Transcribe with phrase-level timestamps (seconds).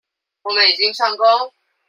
[0.41, 1.53] 我們已經上工